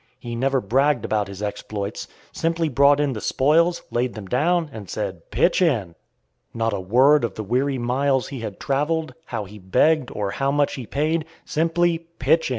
[0.17, 4.89] He never bragged about his exploits; simply brought in the spoils, laid them down, and
[4.89, 5.93] said, "Pitch in."
[6.55, 10.49] Not a word of the weary miles he had traveled, how he begged or how
[10.49, 12.49] much he paid, simply "Pitch in."